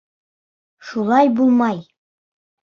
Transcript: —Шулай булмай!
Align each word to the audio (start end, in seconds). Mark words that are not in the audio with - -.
—Шулай 0.91 1.29
булмай! 1.41 1.79